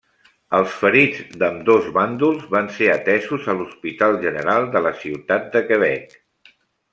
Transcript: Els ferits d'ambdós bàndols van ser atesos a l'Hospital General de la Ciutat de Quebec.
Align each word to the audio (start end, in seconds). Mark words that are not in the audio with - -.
Els 0.59 0.77
ferits 0.83 1.35
d'ambdós 1.43 1.89
bàndols 1.97 2.47
van 2.55 2.69
ser 2.77 2.87
atesos 2.93 3.51
a 3.53 3.55
l'Hospital 3.59 4.19
General 4.25 4.67
de 4.77 4.83
la 4.87 4.95
Ciutat 5.05 5.47
de 5.59 5.63
Quebec. 5.69 6.19